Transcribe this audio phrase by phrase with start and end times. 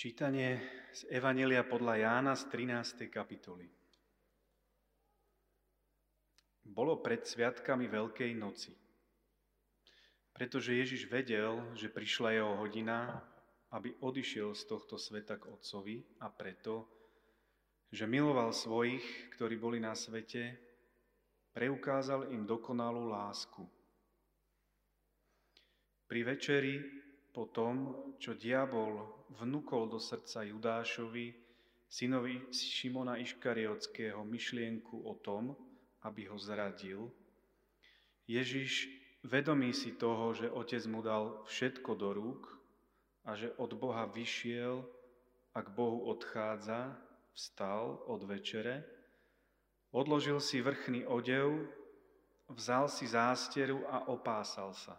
[0.00, 0.56] Čítanie
[0.96, 3.12] z Evanelia podľa Jána z 13.
[3.12, 3.68] kapitoly.
[6.64, 8.72] Bolo pred sviatkami Veľkej noci.
[10.32, 13.20] Pretože Ježiš vedel, že prišla jeho hodina,
[13.76, 16.88] aby odišiel z tohto sveta k Otcovi a preto,
[17.92, 19.04] že miloval svojich,
[19.36, 20.56] ktorí boli na svete,
[21.52, 23.68] preukázal im dokonalú lásku.
[26.08, 26.99] Pri večeri
[27.30, 29.06] po tom, čo diabol
[29.38, 31.34] vnúkol do srdca Judášovi,
[31.86, 35.54] synovi Šimona Iškariotského, myšlienku o tom,
[36.02, 37.10] aby ho zradil,
[38.30, 38.86] Ježiš,
[39.26, 42.42] vedomý si toho, že otec mu dal všetko do rúk
[43.26, 44.86] a že od Boha vyšiel
[45.50, 46.94] a k Bohu odchádza,
[47.34, 48.86] vstal od večere,
[49.90, 51.66] odložil si vrchný odev,
[52.46, 54.94] vzal si zásteru a opásal sa.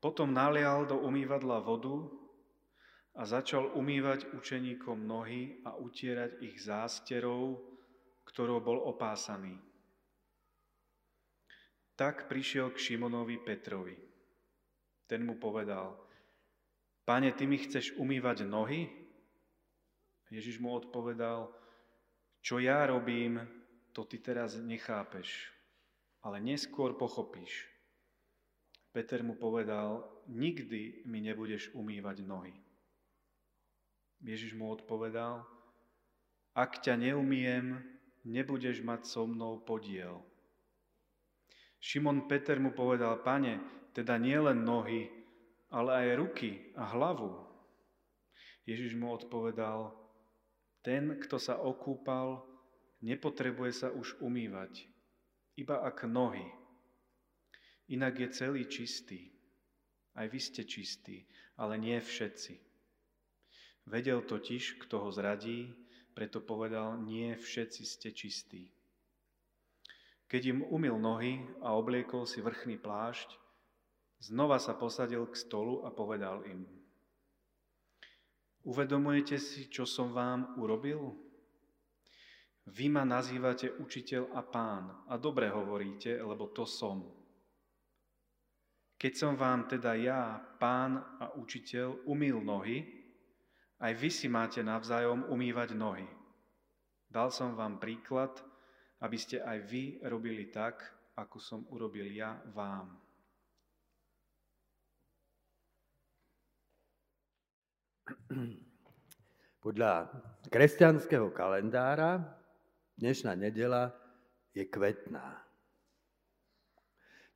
[0.00, 2.08] Potom nalial do umývadla vodu
[3.14, 7.60] a začal umývať učeníkom nohy a utierať ich zásterou,
[8.24, 9.60] ktorou bol opásaný.
[12.00, 13.96] Tak prišiel k Šimonovi Petrovi.
[15.04, 16.00] Ten mu povedal,
[17.04, 18.88] Pane, ty mi chceš umývať nohy?
[20.30, 21.50] Ježiš mu odpovedal,
[22.40, 23.42] čo ja robím,
[23.92, 25.50] to ty teraz nechápeš,
[26.22, 27.69] ale neskôr pochopíš.
[28.90, 32.54] Peter mu povedal, nikdy mi nebudeš umývať nohy.
[34.20, 35.46] Ježiš mu odpovedal,
[36.52, 37.78] ak ťa neumiem,
[38.26, 40.20] nebudeš mať so mnou podiel.
[41.80, 43.62] Šimon Peter mu povedal, pane,
[43.96, 45.08] teda nie len nohy,
[45.72, 47.32] ale aj ruky a hlavu.
[48.68, 49.94] Ježiš mu odpovedal,
[50.84, 52.44] ten, kto sa okúpal,
[53.00, 54.84] nepotrebuje sa už umývať,
[55.56, 56.44] iba ak nohy,
[57.90, 59.34] Inak je celý čistý.
[60.14, 61.26] Aj vy ste čistí,
[61.58, 62.54] ale nie všetci.
[63.90, 65.74] Vedel totiž, kto ho zradí,
[66.14, 68.70] preto povedal, nie všetci ste čistí.
[70.30, 73.34] Keď im umil nohy a obliekol si vrchný plášť,
[74.22, 76.62] znova sa posadil k stolu a povedal im,
[78.60, 81.16] Uvedomujete si, čo som vám urobil?
[82.68, 87.19] Vy ma nazývate učiteľ a pán a dobre hovoríte, lebo to som.
[89.00, 92.84] Keď som vám teda ja, pán a učiteľ, umýl nohy,
[93.80, 96.04] aj vy si máte navzájom umývať nohy.
[97.08, 98.36] Dal som vám príklad,
[99.00, 100.84] aby ste aj vy robili tak,
[101.16, 103.00] ako som urobil ja vám.
[109.64, 110.12] Podľa
[110.52, 112.20] kresťanského kalendára
[113.00, 113.96] dnešná nedela
[114.52, 115.49] je kvetná.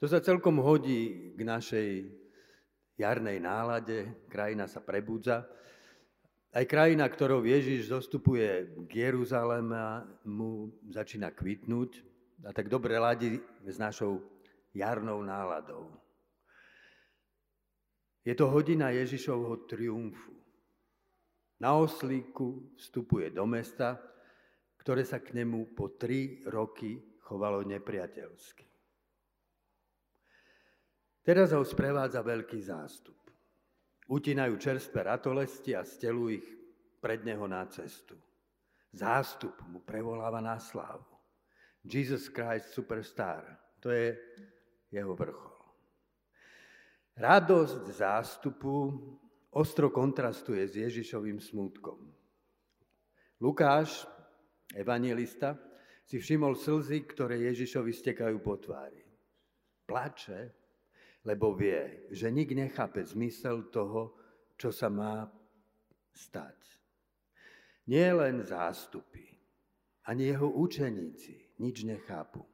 [0.03, 1.89] To sa celkom hodí k našej
[2.99, 4.27] jarnej nálade.
[4.27, 5.47] Krajina sa prebudza.
[6.55, 12.07] Aj krajina, ktorou Ježiš zostupuje k Jeruzalému, začína kvitnúť
[12.47, 14.23] a tak dobre ladí s našou
[14.71, 15.91] jarnou náladou.
[18.23, 20.33] Je to hodina Ježišovho triumfu.
[21.59, 23.99] Na oslíku vstupuje do mesta,
[24.79, 28.74] ktoré sa k nemu po tri roky chovalo nepriateľsky.
[31.25, 33.17] Teraz ho sprevádza veľký zástup.
[34.13, 36.45] Utinajú čerstvé ratolesti a stelu ich
[37.01, 38.13] pred neho na cestu.
[38.93, 41.09] Zástup mu prevoláva na slávu.
[41.81, 43.41] Jesus Christ Superstar,
[43.81, 44.13] to je
[44.93, 45.57] jeho vrchol.
[47.17, 48.93] Radosť zástupu
[49.57, 52.05] ostro kontrastuje s Ježišovým smútkom.
[53.41, 54.05] Lukáš,
[54.77, 55.57] evangelista,
[56.05, 59.01] si všimol slzy, ktoré Ježišovi stekajú po tvári.
[59.89, 60.64] Plače,
[61.25, 64.15] lebo vie, že nik nechápe zmysel toho,
[64.61, 65.27] čo sa má
[66.13, 66.57] stať.
[67.89, 69.25] Nie len zástupy,
[70.09, 72.45] ani jeho učeníci nič nechápu.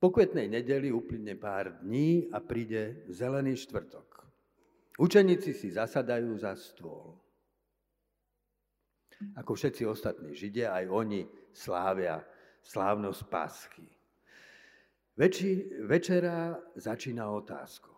[0.00, 4.20] Po kvetnej nedeli uplyne pár dní a príde zelený štvrtok.
[5.00, 7.16] Učeníci si zasadajú za stôl.
[9.40, 11.20] Ako všetci ostatní Židia, aj oni
[11.56, 12.20] slávia
[12.60, 13.88] slávnosť Paschy.
[15.14, 17.94] Veči, večera začína otázkou.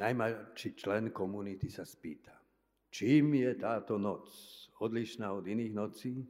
[0.00, 2.32] Najmladší člen komunity sa spýta,
[2.88, 4.32] čím je táto noc
[4.80, 6.24] odlišná od iných nocí?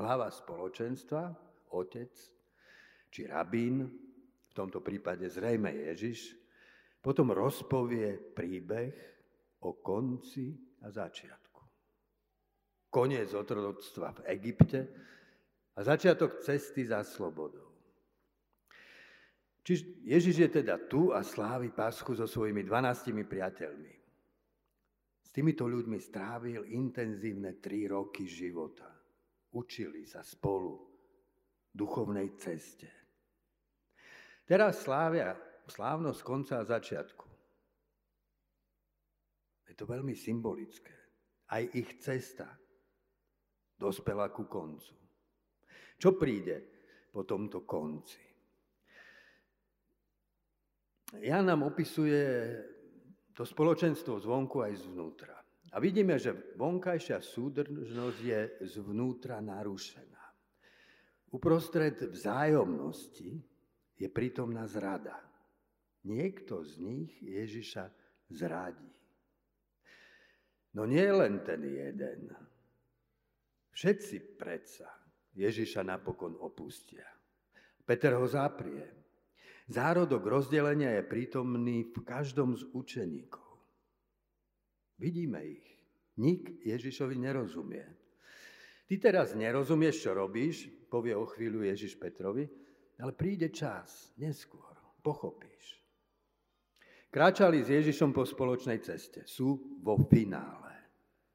[0.00, 1.36] Hlava spoločenstva,
[1.76, 2.16] otec,
[3.12, 3.92] či rabín,
[4.48, 6.40] v tomto prípade zrejme Ježiš,
[7.04, 8.96] potom rozpovie príbeh
[9.68, 11.60] o konci a začiatku.
[12.88, 14.80] Koniec otroctva v Egypte
[15.76, 17.73] a začiatok cesty za slobodou.
[19.64, 23.94] Čiže Ježiš je teda tu a slávi Paschu so svojimi dvanáctimi priateľmi.
[25.32, 28.86] týmito ľuďmi strávil intenzívne tri roky života.
[29.56, 30.78] Učili sa spolu
[31.72, 32.92] duchovnej ceste.
[34.44, 35.32] Teraz slávia
[35.64, 37.26] slávnosť konca a začiatku.
[39.64, 40.92] Je to veľmi symbolické.
[41.48, 42.46] Aj ich cesta
[43.80, 44.92] dospela ku koncu.
[45.96, 46.62] Čo príde
[47.08, 48.33] po tomto konci?
[51.22, 52.22] Jan nám opisuje
[53.34, 55.34] to spoločenstvo zvonku aj zvnútra.
[55.74, 58.40] A vidíme, že vonkajšia súdržnosť je
[58.78, 60.22] zvnútra narušená.
[61.34, 63.42] Uprostred vzájomnosti
[63.98, 65.18] je prítomná zrada.
[66.06, 67.90] Niekto z nich Ježiša
[68.30, 68.94] zradí.
[70.78, 72.30] No nie len ten jeden.
[73.74, 74.86] Všetci predsa
[75.34, 77.06] Ježiša napokon opustia.
[77.82, 79.03] Peter ho zaprie.
[79.64, 83.44] Zárodok rozdelenia je prítomný v každom z učeníkov.
[85.00, 85.66] Vidíme ich.
[86.20, 87.84] Nik Ježišovi nerozumie.
[88.84, 92.44] Ty teraz nerozumieš, čo robíš, povie o chvíľu Ježiš Petrovi,
[93.00, 95.80] ale príde čas, neskôr, pochopíš.
[97.08, 99.24] Kráčali s Ježišom po spoločnej ceste.
[99.24, 100.74] Sú vo finále.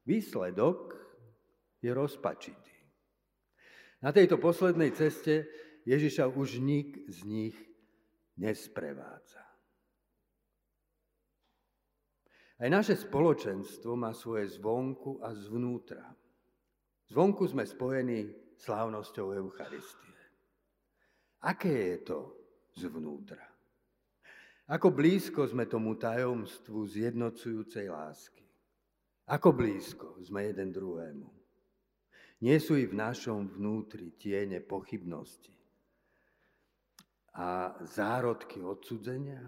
[0.06, 0.94] Výsledok
[1.82, 2.76] je rozpačitý.
[4.00, 5.48] Na tejto poslednej ceste
[5.84, 7.56] Ježiša už nik z nich
[8.40, 9.44] nesprevádza.
[12.60, 16.04] Aj naše spoločenstvo má svoje zvonku a zvnútra.
[17.08, 18.28] Zvonku sme spojení
[18.60, 20.20] slávnosťou Eucharistie.
[21.40, 22.18] Aké je to
[22.76, 23.40] zvnútra?
[24.70, 28.44] Ako blízko sme tomu tajomstvu zjednocujúcej lásky?
[29.26, 31.26] Ako blízko sme jeden druhému?
[32.44, 35.52] Nie sú i v našom vnútri tiene pochybnosti,
[37.34, 39.42] a zárodky odsudzenia?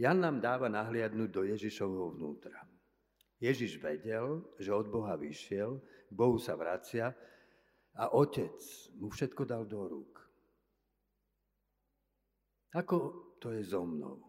[0.00, 2.56] Jan nám dáva nahliadnúť do Ježišovho vnútra.
[3.40, 7.12] Ježiš vedel, že od Boha vyšiel, k Bohu sa vracia
[7.96, 8.56] a otec
[8.96, 10.20] mu všetko dal do rúk.
[12.76, 12.96] Ako
[13.42, 14.22] to je so mnou?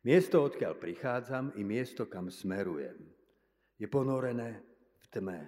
[0.00, 2.96] Miesto, odkiaľ prichádzam, i miesto, kam smerujem,
[3.76, 4.64] je ponorené
[4.96, 5.40] v tme.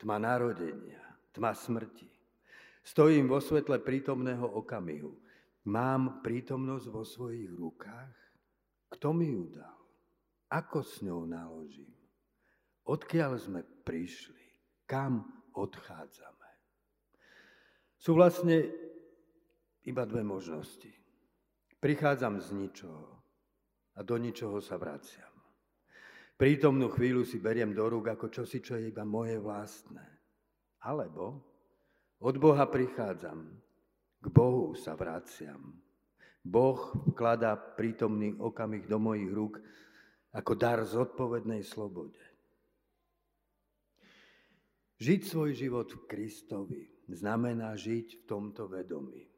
[0.00, 1.00] Tma narodenia,
[1.32, 2.15] tma smrti.
[2.86, 5.18] Stojím vo svetle prítomného okamihu.
[5.66, 8.14] Mám prítomnosť vo svojich rukách?
[8.94, 9.74] Kto mi ju dal?
[10.54, 11.90] Ako s ňou naložím?
[12.86, 14.46] Odkiaľ sme prišli?
[14.86, 15.26] Kam
[15.58, 16.50] odchádzame?
[17.98, 18.70] Sú vlastne
[19.82, 20.94] iba dve možnosti.
[21.82, 23.18] Prichádzam z ničoho
[23.98, 25.34] a do ničoho sa vraciam.
[26.38, 30.06] Prítomnú chvíľu si beriem do rúk ako čosi, čo je iba moje vlastné.
[30.86, 31.55] Alebo
[32.20, 33.48] od Boha prichádzam,
[34.22, 35.76] k Bohu sa vraciam.
[36.46, 39.58] Boh vkladá prítomný okamih do mojich rúk
[40.30, 42.22] ako dar zodpovednej slobode.
[44.96, 49.28] Žiť svoj život v Kristovi znamená žiť v tomto vedomí.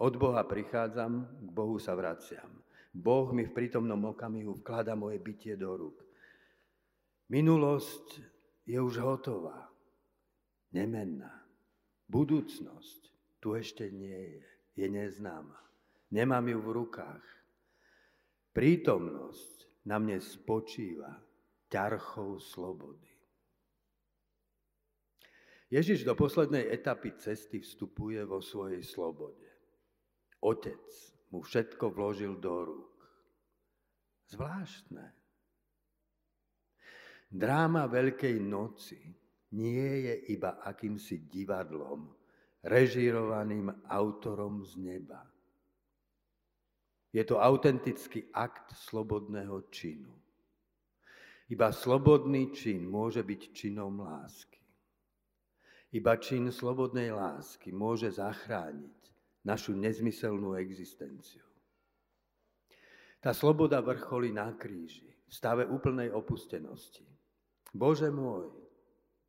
[0.00, 2.62] Od Boha prichádzam, k Bohu sa vraciam.
[2.90, 5.98] Boh mi v prítomnom okamihu vklada moje bytie do rúk.
[7.30, 8.22] Minulosť
[8.66, 9.70] je už hotová,
[10.74, 11.30] nemenná.
[12.10, 13.00] Budúcnosť
[13.38, 14.42] tu ešte nie je,
[14.82, 15.54] je neznáma.
[16.10, 17.26] Nemám ju v rukách.
[18.50, 21.22] Prítomnosť na mne spočíva
[21.70, 23.06] ťarchou slobody.
[25.70, 29.46] Ježiš do poslednej etapy cesty vstupuje vo svojej slobode.
[30.42, 30.82] Otec
[31.30, 32.98] mu všetko vložil do rúk.
[34.34, 35.14] Zvláštne.
[37.30, 38.98] Dráma Veľkej noci
[39.56, 42.06] nie je iba akýmsi divadlom,
[42.62, 45.26] režírovaným autorom z neba.
[47.10, 50.14] Je to autentický akt slobodného činu.
[51.50, 54.62] Iba slobodný čin môže byť činom lásky.
[55.90, 58.98] Iba čin slobodnej lásky môže zachrániť
[59.42, 61.42] našu nezmyselnú existenciu.
[63.18, 67.02] Tá sloboda vrcholí na kríži, v stave úplnej opustenosti.
[67.74, 68.50] Bože môj,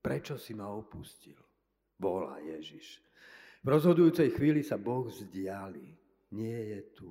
[0.01, 1.38] Prečo si ma opustil?
[2.01, 2.98] Volá Ježiš.
[3.62, 5.93] V rozhodujúcej chvíli sa Boh vzdiali.
[6.34, 7.10] Nie je tu.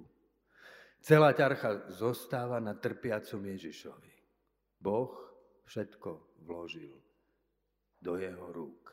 [1.01, 4.15] Celá ťarcha zostáva na trpiacom Ježišovi.
[4.83, 5.15] Boh
[5.71, 6.99] všetko vložil
[8.03, 8.91] do jeho rúk.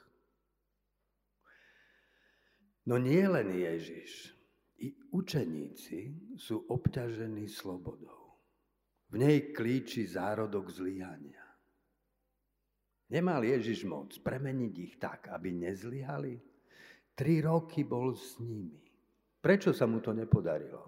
[2.87, 4.37] No nie len Ježiš,
[4.77, 8.37] i učeníci sú obťažení slobodou.
[9.09, 11.46] V nej klíči zárodok zlyhania.
[13.07, 16.35] Nemal Ježiš moc premeniť ich tak, aby nezlyhali?
[17.15, 18.83] Tri roky bol s nimi.
[19.39, 20.83] Prečo sa mu to nepodarilo?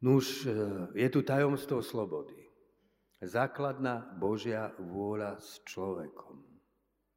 [0.00, 0.56] Nuž, e,
[0.96, 2.40] je tu tajomstvo slobody.
[3.20, 6.40] Základná Božia vôľa s človekom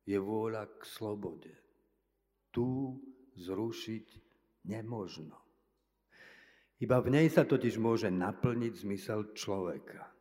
[0.04, 1.54] je vôľa k slobode.
[2.52, 2.68] Tu
[3.40, 4.08] zrušiť
[4.68, 5.40] nemožno.
[6.84, 10.12] Iba v nej sa totiž môže naplniť zmysel človeka.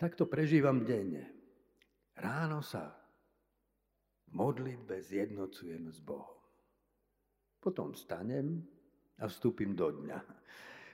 [0.00, 1.28] Tak to prežívam denne.
[2.16, 2.88] Ráno sa
[4.24, 6.40] v modlitbe zjednocujem s Bohom.
[7.60, 8.64] Potom stanem
[9.20, 10.18] a vstúpim do dňa.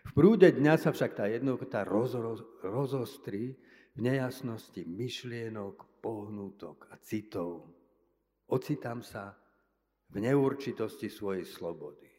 [0.07, 3.55] V prúde dňa sa však tá jednota roz, roz, rozostrí
[3.95, 7.71] v nejasnosti myšlienok, pohnutok a citov.
[8.51, 9.39] Ocitám sa
[10.11, 12.11] v neurčitosti svojej slobody.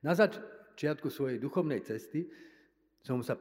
[0.00, 2.24] Na začiatku svojej duchovnej cesty
[3.04, 3.36] som sa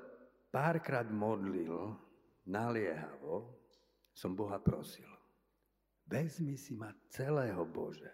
[0.52, 1.96] párkrát modlil
[2.48, 3.60] naliehavo,
[4.14, 5.08] som Boha prosil.
[6.08, 8.12] Vezmi si ma celého, Bože.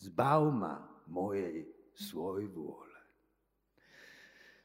[0.00, 3.00] Zbav ma mojej svoj vôle.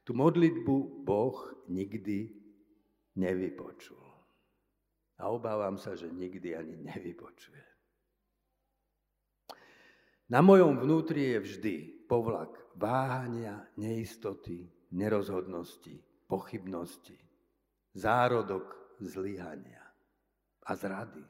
[0.06, 2.30] Tu modlitbu Boh nikdy
[3.18, 4.06] nevypočul.
[5.16, 7.66] A obávam sa, že nikdy ani nevypočuje.
[10.30, 11.76] Na mojom vnútri je vždy
[12.10, 17.18] povlak váhania, neistoty, nerozhodnosti, pochybnosti,
[17.96, 19.82] zárodok zlyhania
[20.68, 21.24] a zrady.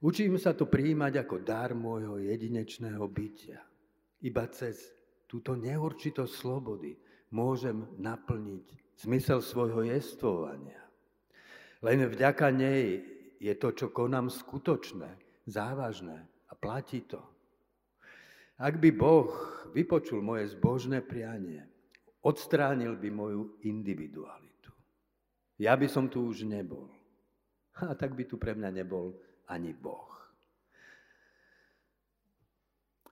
[0.00, 3.60] Učím sa to príjmať ako dar môjho jedinečného bytia.
[4.24, 4.90] Iba cez
[5.28, 6.96] túto neurčitosť slobody
[7.30, 10.80] môžem naplniť zmysel svojho jestvovania.
[11.80, 13.00] Len vďaka nej
[13.40, 15.16] je to, čo konám skutočné,
[15.48, 17.20] závažné a platí to.
[18.60, 19.32] Ak by Boh
[19.72, 21.64] vypočul moje zbožné prianie,
[22.20, 24.49] odstránil by moju individualitu.
[25.60, 26.88] Ja by som tu už nebol.
[27.84, 29.12] A tak by tu pre mňa nebol
[29.44, 30.08] ani Boh.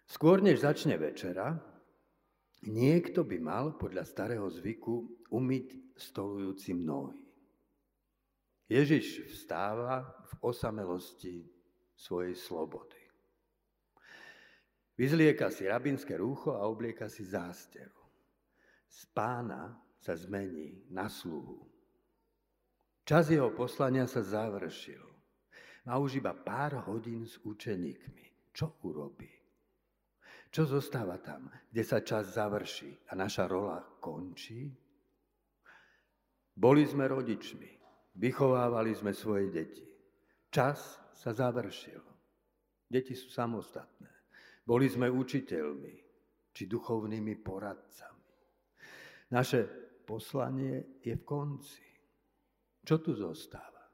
[0.09, 1.61] Skôr než začne večera,
[2.65, 7.21] niekto by mal podľa starého zvyku umyť stolujúci nohy.
[8.73, 11.45] Ježiš vstáva v osamelosti
[11.93, 13.01] svojej slobody.
[14.97, 18.01] Vyzlieka si rabinské rúcho a oblieka si zásteru.
[18.89, 21.78] Z pána sa zmení na sluhu.
[23.09, 25.01] Čas jeho poslania sa završil.
[25.89, 28.53] Má už iba pár hodín s učeníkmi.
[28.53, 29.33] Čo urobí?
[30.53, 34.69] Čo zostáva tam, kde sa čas završí a naša rola končí?
[36.53, 37.81] Boli sme rodičmi,
[38.13, 39.89] vychovávali sme svoje deti.
[40.53, 42.05] Čas sa završil.
[42.85, 44.13] Deti sú samostatné.
[44.69, 45.97] Boli sme učiteľmi
[46.53, 48.37] či duchovnými poradcami.
[49.33, 49.61] Naše
[50.05, 51.88] poslanie je v konci.
[52.89, 53.85] Čo tu zostáva?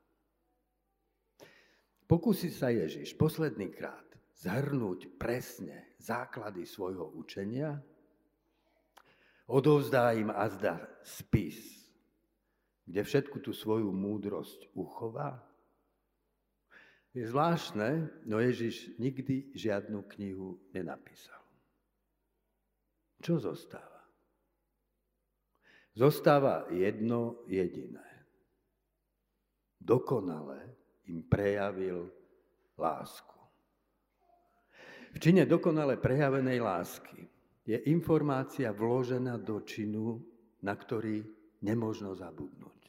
[2.07, 4.07] Pokúsi sa Ježiš posledný krát
[4.39, 7.75] zhrnúť presne základy svojho učenia,
[9.51, 11.59] odovzdá im azda spis,
[12.87, 15.43] kde všetku tú svoju múdrosť uchová.
[17.19, 21.43] Je zvláštne, no Ježiš nikdy žiadnu knihu nenapísal.
[23.19, 24.07] Čo zostáva?
[25.99, 28.14] Zostáva jedno jediné.
[29.85, 30.73] Dokonalé
[31.13, 32.09] im prejavil
[32.81, 33.37] lásku.
[35.15, 37.21] V čine dokonale prejavenej lásky
[37.69, 40.25] je informácia vložená do činu,
[40.65, 41.21] na ktorý
[41.63, 42.81] nemožno zabudnúť.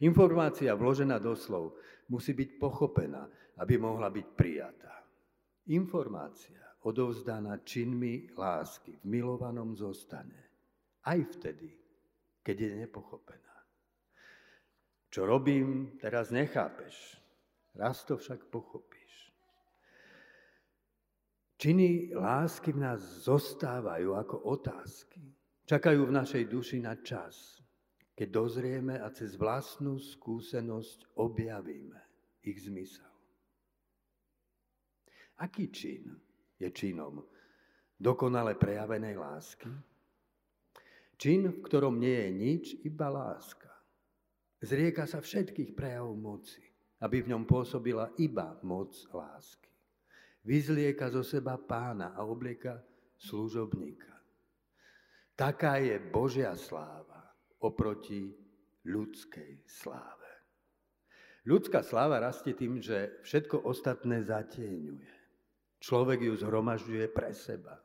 [0.00, 1.76] Informácia vložená do slov
[2.08, 3.28] musí byť pochopená,
[3.60, 5.04] aby mohla byť prijatá.
[5.68, 10.40] Informácia odovzdaná činmi lásky v milovanom zostane
[11.04, 11.68] aj vtedy,
[12.40, 13.59] keď je nepochopená.
[15.10, 17.18] Čo robím, teraz nechápeš.
[17.74, 19.34] Raz to však pochopíš.
[21.60, 25.20] Činy lásky v nás zostávajú ako otázky.
[25.66, 27.60] Čakajú v našej duši na čas,
[28.16, 32.00] keď dozrieme a cez vlastnú skúsenosť objavíme
[32.46, 33.06] ich zmysel.
[35.40, 36.10] Aký čin
[36.58, 37.22] je činom
[37.96, 39.70] dokonale prejavenej lásky?
[41.20, 43.69] Čin, v ktorom nie je nič, iba láska.
[44.60, 46.60] Zrieka sa všetkých prejavov moci,
[47.00, 49.72] aby v ňom pôsobila iba moc lásky.
[50.44, 52.80] Vyzlieka zo seba pána a oblieka
[53.16, 54.12] služobníka.
[55.36, 57.24] Taká je Božia sláva
[57.60, 58.32] oproti
[58.84, 60.28] ľudskej sláve.
[61.48, 65.08] Ľudská sláva rastie tým, že všetko ostatné zatieňuje.
[65.80, 67.80] Človek ju zhromažďuje pre seba.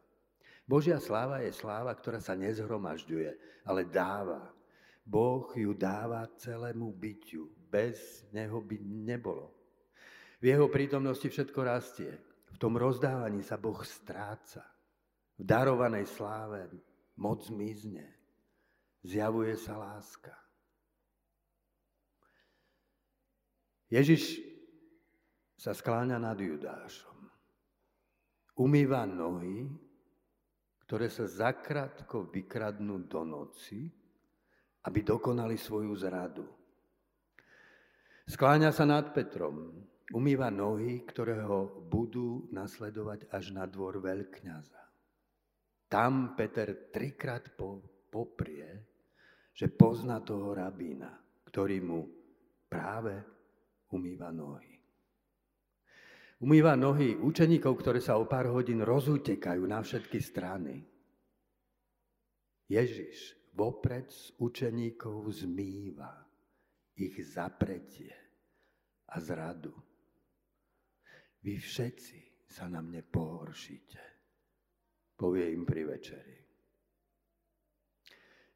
[0.68, 3.32] Božia sláva je sláva, ktorá sa nezhromažďuje,
[3.64, 4.52] ale dáva,
[5.06, 7.54] Boh ju dáva celému bytiu.
[7.70, 9.54] Bez neho by nebolo.
[10.42, 12.12] V jeho prítomnosti všetko rastie.
[12.50, 14.66] V tom rozdávaní sa Boh stráca.
[15.38, 16.66] V darovanej sláve
[17.22, 18.10] moc zmizne.
[19.06, 20.34] Zjavuje sa láska.
[23.94, 24.42] Ježiš
[25.54, 27.30] sa skláňa nad Judášom.
[28.58, 29.70] Umýva nohy,
[30.88, 33.92] ktoré sa zakrátko vykradnú do noci,
[34.86, 36.46] aby dokonali svoju zradu.
[38.26, 44.82] Skláňa sa nad Petrom, umýva nohy, ktoré ho budú nasledovať až na dvor veľkňaza.
[45.86, 47.54] Tam Peter trikrát
[48.10, 48.70] poprie,
[49.54, 51.14] že pozná toho rabína,
[51.46, 52.02] ktorý mu
[52.66, 53.22] práve
[53.94, 54.74] umýva nohy.
[56.42, 60.84] Umýva nohy učeníkov, ktoré sa o pár hodín rozutekajú na všetky strany.
[62.68, 66.12] Ježiš vopred z učeníkov zmýva
[67.00, 68.12] ich zapretie
[69.12, 69.72] a zradu.
[71.40, 74.02] Vy všetci sa na mne pohoršíte,
[75.16, 76.38] povie im pri večeri.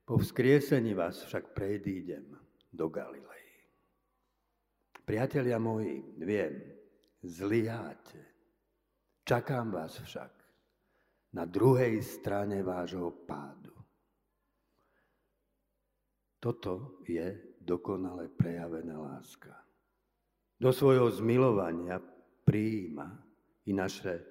[0.03, 2.34] Po vzkriesení vás však prejdídem
[2.74, 3.46] do Galilei.
[5.06, 6.53] Priatelia moji, viem,
[7.22, 8.25] zlyháte.
[9.24, 10.34] Čakám vás však
[11.34, 13.78] na druhej strane vášho pádu.
[16.39, 19.51] Toto je dokonale prejavená láska.
[20.60, 22.00] Do svojho zmilovania
[22.48, 23.08] prijíma
[23.67, 24.24] i naše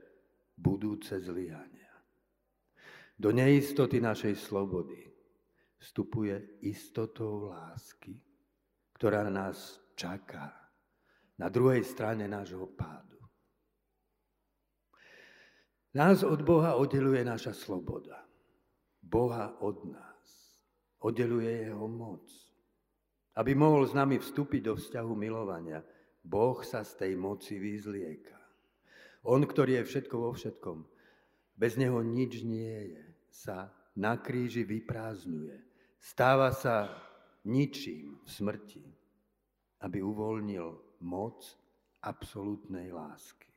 [0.57, 1.93] budúce zlyhania.
[3.19, 5.09] Do neistoty našej slobody
[5.79, 8.19] vstupuje istotou lásky,
[8.97, 10.55] ktorá nás čaká
[11.39, 13.19] na druhej strane nášho pádu.
[15.95, 18.23] Nás od Boha oddeluje naša sloboda.
[19.03, 20.18] Boha od nás.
[20.99, 22.27] Oddeluje jeho moc.
[23.39, 25.79] Aby mohol s nami vstúpiť do vzťahu milovania,
[26.27, 28.35] Boh sa z tej moci vyzlieka.
[29.23, 30.83] On, ktorý je všetko vo všetkom,
[31.59, 35.59] bez neho nič nie je, sa na kríži vyprázdňuje.
[35.99, 36.91] Stáva sa
[37.47, 38.85] ničím v smrti,
[39.83, 41.43] aby uvoľnil moc
[42.03, 43.51] absolútnej lásky.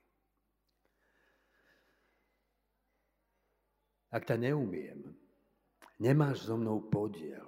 [4.11, 5.15] Ak ťa neumiem,
[6.01, 7.45] nemáš so mnou podiel,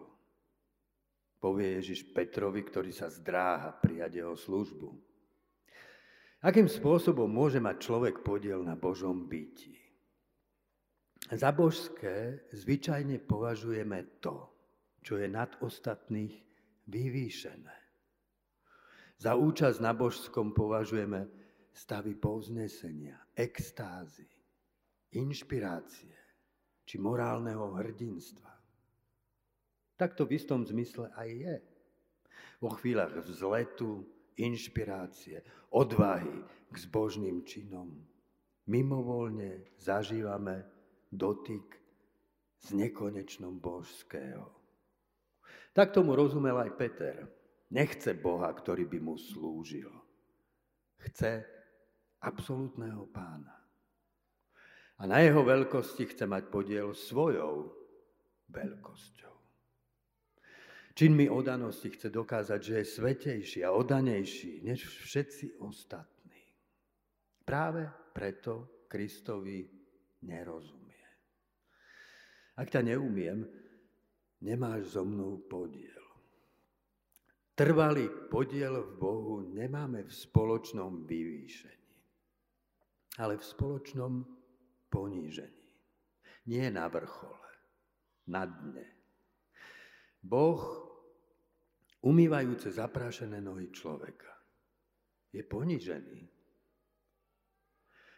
[1.41, 4.93] povie Ježiš Petrovi, ktorý sa zdráha prijať jeho službu.
[6.45, 9.73] Akým spôsobom môže mať človek podiel na Božom byti?
[11.33, 14.51] Za božské zvyčajne považujeme to,
[15.01, 16.35] čo je nad ostatných
[16.91, 17.77] vyvýšené.
[19.23, 21.31] Za účasť na božskom považujeme
[21.71, 24.27] stavy povznesenia, extázy,
[25.15, 26.22] inšpirácie
[26.83, 28.51] či morálneho hrdinstva.
[29.95, 31.55] Tak to v istom zmysle aj je.
[32.59, 34.03] Vo chvíľach vzletu,
[34.39, 37.93] inšpirácie, odvahy k zbožným činom
[38.67, 40.63] mimovoľne zažívame
[41.11, 41.79] dotyk
[42.63, 44.47] s nekonečnom božského.
[45.75, 47.17] Tak tomu rozumel aj Peter.
[47.73, 49.89] Nechce Boha, ktorý by mu slúžil.
[51.01, 51.41] Chce
[52.21, 53.62] absolútneho pána.
[55.03, 57.75] A na jeho veľkosti chce mať podiel svojou
[58.47, 59.35] veľkosťou.
[60.95, 66.39] Činmi odanosti chce dokázať, že je svetejší a odanejší než všetci ostatní.
[67.43, 67.83] Práve
[68.15, 69.67] preto Kristovi
[70.23, 71.03] nerozumie.
[72.55, 73.43] Ak ťa neumiem,
[74.39, 75.99] nemáš so mnou podiel.
[77.59, 81.99] Trvalý podiel v Bohu nemáme v spoločnom vyvýšení,
[83.19, 84.42] ale v spoločnom
[84.93, 85.65] ponížení.
[86.45, 87.49] Nie na vrchole,
[88.29, 88.85] na dne.
[90.21, 90.61] Boh,
[92.05, 94.29] umývajúce zaprášené nohy človeka,
[95.33, 96.21] je ponížený.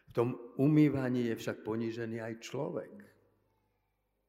[0.05, 2.93] V tom umývaní je však ponížený aj človek.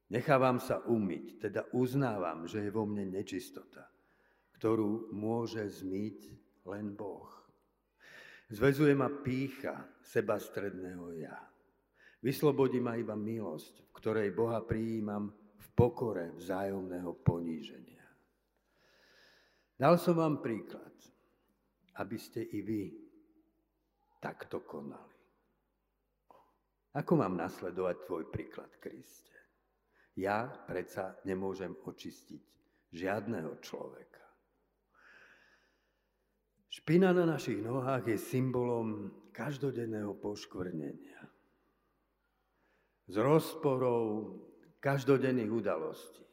[0.07, 3.97] Nechávam sa umyť, teda uznávam, že je vo mne nečistota
[4.57, 6.19] ktorú môže zmyť
[6.65, 7.29] len Boh.
[8.49, 11.37] Zvezuje ma pícha sebastredného ja.
[12.21, 18.05] Vyslobodí ma iba milosť, v ktorej Boha prijímam v pokore vzájomného poníženia.
[19.77, 20.93] Dal som vám príklad,
[22.01, 22.81] aby ste i vy
[24.17, 25.17] takto konali.
[26.97, 29.37] Ako mám nasledovať tvoj príklad, Kriste?
[30.17, 32.41] Ja predsa nemôžem očistiť
[32.89, 34.25] žiadného človeka.
[36.73, 41.26] Špina na našich nohách je symbolom každodenného poškvrnenia.
[43.07, 44.35] Z rozporov
[44.83, 46.23] každodenných udalostí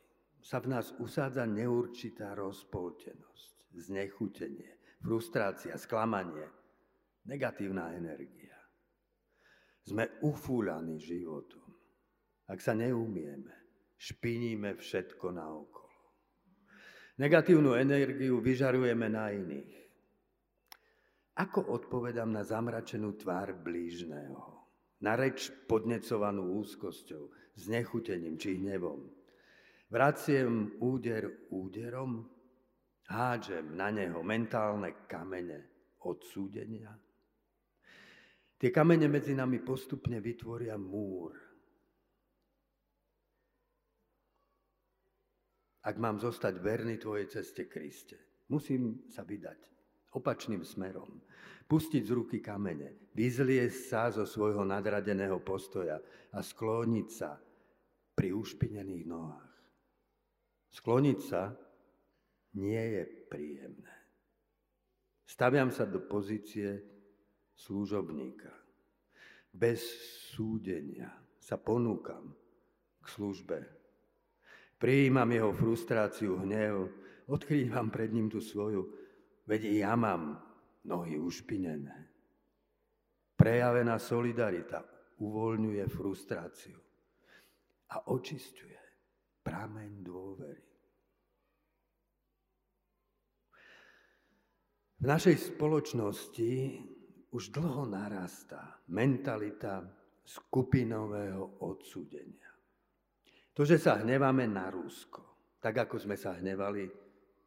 [0.45, 6.51] sa v nás usádza neurčitá rozpoltenosť, znechutenie, frustrácia, sklamanie,
[7.25, 8.59] negatívna energia.
[9.85, 11.65] Sme ufúľaní životom.
[12.51, 13.65] Ak sa neumieme
[14.05, 15.99] špiníme všetko naokolo.
[17.19, 19.75] Negatívnu energiu vyžarujeme na iných.
[21.41, 24.54] Ako odpovedám na zamračenú tvár blížneho?
[25.05, 27.29] Na reč podnecovanú úzkosťou,
[27.61, 29.05] znechutením či hnevom?
[29.93, 32.25] Vraciem úder úderom?
[33.05, 36.89] Hádžem na neho mentálne kamene odsúdenia?
[38.57, 41.37] Tie kamene medzi nami postupne vytvoria múr.
[45.85, 49.69] Ak mám zostať verný tvojej ceste, Kriste, musím sa vydať
[50.17, 51.21] opačným smerom.
[51.65, 55.97] Pustiť z ruky kamene, vyzliesť sa zo svojho nadradeného postoja
[56.33, 57.41] a skloniť sa
[58.15, 59.55] pri ušpinených nohách.
[60.71, 61.57] Skloniť sa
[62.61, 63.95] nie je príjemné.
[65.25, 66.85] Staviam sa do pozície
[67.57, 68.53] služobníka.
[69.55, 69.83] Bez
[70.35, 72.35] súdenia sa ponúkam
[73.01, 73.59] k službe.
[74.77, 76.91] Prijímam jeho frustráciu, hnev,
[77.31, 79.05] odkrývam pred ním tú svoju
[79.45, 80.41] Veď ja mám
[80.85, 82.13] nohy ušpinené.
[83.35, 84.85] Prejavená solidarita
[85.21, 86.79] uvoľňuje frustráciu
[87.91, 88.79] a očistuje
[89.45, 90.65] prameň dôvery.
[94.95, 96.53] V našej spoločnosti
[97.35, 99.85] už dlho narastá mentalita
[100.25, 102.49] skupinového odsúdenia.
[103.53, 105.21] To, že sa hneváme na Rusko,
[105.61, 106.89] tak ako sme sa hnevali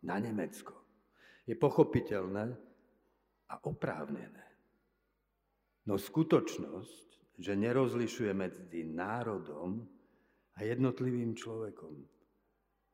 [0.06, 0.76] na Nemecko,
[1.50, 2.66] je pochopiteľné
[3.47, 4.47] a oprávnené.
[5.88, 9.88] No skutočnosť, že nerozlišuje medzi národom
[10.57, 11.95] a jednotlivým človekom,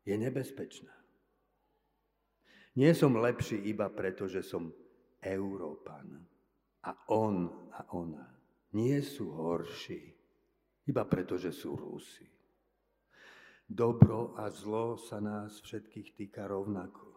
[0.03, 0.93] je nebezpečná.
[2.75, 4.73] Nie som lepší iba preto, že som
[5.21, 6.25] Európan
[6.83, 8.27] a on a ona.
[8.73, 10.13] Nie sú horší
[10.89, 12.25] iba preto, že sú Rusi.
[13.63, 17.12] Dobro a zlo sa nás všetkých týka rovnako.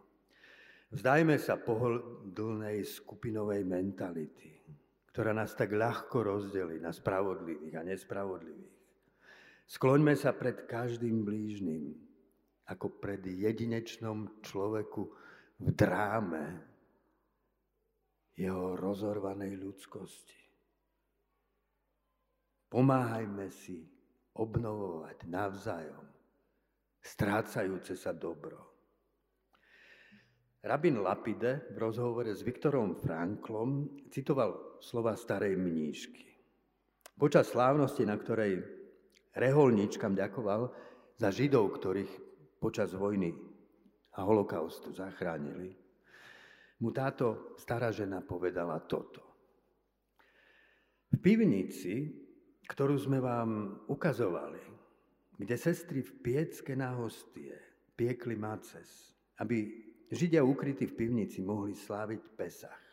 [0.90, 4.54] Vzdajme sa pohodlnej skupinovej mentality,
[5.10, 8.76] ktorá nás tak ľahko rozdelí na spravodlivých a nespravodlivých.
[9.66, 11.90] Skloňme sa pred každým blížnym,
[12.70, 15.02] ako pred jedinečnom človeku
[15.58, 16.46] v dráme
[18.38, 20.38] jeho rozorvanej ľudskosti.
[22.70, 23.82] Pomáhajme si
[24.36, 26.06] obnovovať navzájom
[27.06, 28.75] strácajúce sa dobro.
[30.66, 36.26] Rabin Lapide v rozhovore s Viktorom Franklom citoval slova starej mníšky.
[37.14, 38.66] Počas slávnosti, na ktorej
[39.38, 40.66] reholničkam ďakoval
[41.22, 42.12] za Židov, ktorých
[42.58, 43.30] počas vojny
[44.18, 45.70] a holokaustu zachránili,
[46.82, 49.22] mu táto stará žena povedala toto.
[51.14, 52.10] V pivnici,
[52.66, 54.66] ktorú sme vám ukazovali,
[55.38, 57.54] kde sestry v piecke na hostie
[57.94, 62.86] piekli maces, aby Židia ukrytí v pivnici mohli sláviť Pesach.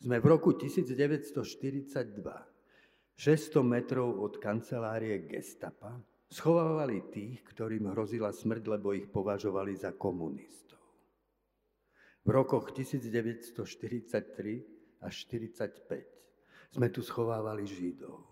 [0.00, 2.24] Sme v roku 1942,
[3.14, 6.00] 600 metrov od kancelárie gestapa,
[6.32, 10.80] schovávali tých, ktorým hrozila smrť, lebo ich považovali za komunistov.
[12.24, 18.24] V rokoch 1943 až 1945 sme tu schovávali Židov.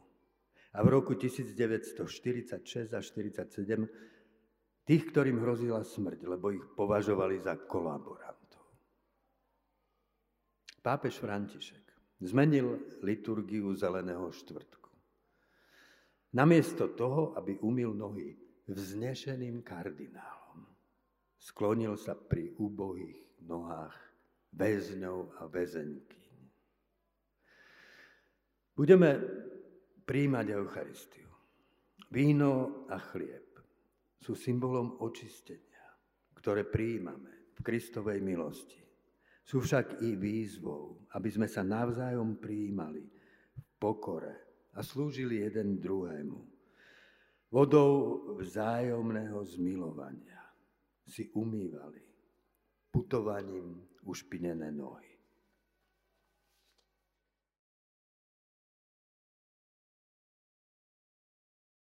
[0.72, 3.90] A v roku 1946 až 1947
[4.90, 8.66] Tých, ktorým hrozila smrť, lebo ich považovali za kolaborantov.
[10.82, 14.90] Pápež František zmenil liturgiu Zeleného štvrtku.
[16.34, 18.34] Namiesto toho, aby umil nohy
[18.66, 20.66] vznešeným kardinálom,
[21.38, 23.94] sklonil sa pri úbohých nohách
[24.58, 26.18] väzňov a väzenky.
[28.74, 29.22] Budeme
[30.02, 31.30] príjmať Eucharistiu.
[32.10, 33.49] Víno a chlieb
[34.20, 35.84] sú symbolom očistenia,
[36.36, 38.78] ktoré prijímame v Kristovej milosti.
[39.42, 43.02] Sú však i výzvou, aby sme sa navzájom prijímali
[43.56, 44.36] v pokore
[44.76, 46.38] a slúžili jeden druhému.
[47.50, 50.38] Vodou vzájomného zmilovania
[51.02, 51.98] si umývali
[52.94, 55.09] putovaním ušpinené nohy.